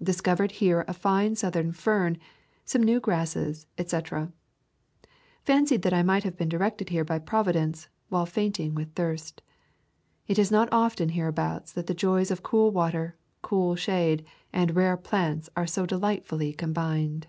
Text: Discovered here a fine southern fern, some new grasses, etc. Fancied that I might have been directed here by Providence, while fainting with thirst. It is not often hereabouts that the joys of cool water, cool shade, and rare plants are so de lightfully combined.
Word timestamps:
Discovered 0.00 0.52
here 0.62 0.84
a 0.86 0.94
fine 0.94 1.34
southern 1.34 1.72
fern, 1.72 2.16
some 2.64 2.80
new 2.80 3.00
grasses, 3.00 3.66
etc. 3.76 4.30
Fancied 5.42 5.82
that 5.82 5.92
I 5.92 6.00
might 6.00 6.22
have 6.22 6.36
been 6.36 6.48
directed 6.48 6.90
here 6.90 7.02
by 7.04 7.18
Providence, 7.18 7.88
while 8.08 8.24
fainting 8.24 8.76
with 8.76 8.94
thirst. 8.94 9.42
It 10.28 10.38
is 10.38 10.52
not 10.52 10.68
often 10.70 11.08
hereabouts 11.08 11.72
that 11.72 11.88
the 11.88 11.92
joys 11.92 12.30
of 12.30 12.44
cool 12.44 12.70
water, 12.70 13.16
cool 13.42 13.74
shade, 13.74 14.24
and 14.52 14.76
rare 14.76 14.96
plants 14.96 15.50
are 15.56 15.66
so 15.66 15.86
de 15.86 15.98
lightfully 15.98 16.52
combined. 16.52 17.26